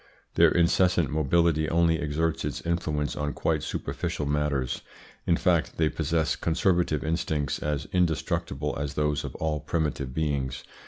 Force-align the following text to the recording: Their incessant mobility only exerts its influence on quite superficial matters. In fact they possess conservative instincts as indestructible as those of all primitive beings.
Their 0.33 0.49
incessant 0.49 1.11
mobility 1.11 1.69
only 1.69 1.99
exerts 1.99 2.43
its 2.43 2.61
influence 2.61 3.15
on 3.15 3.33
quite 3.33 3.61
superficial 3.61 4.25
matters. 4.25 4.81
In 5.27 5.37
fact 5.37 5.77
they 5.77 5.89
possess 5.89 6.35
conservative 6.35 7.03
instincts 7.03 7.59
as 7.59 7.85
indestructible 7.93 8.75
as 8.79 8.95
those 8.95 9.23
of 9.23 9.35
all 9.35 9.59
primitive 9.59 10.11
beings. 10.11 10.63